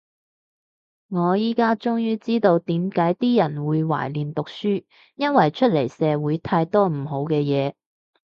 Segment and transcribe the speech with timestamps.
[1.09, 7.75] 我依家終於知道點解啲人會懷念讀書，因為出嚟社會太多唔好嘅嘢